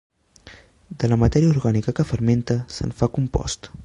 [1.03, 3.71] De la matèria orgànica que fermenta, se'n fa compost.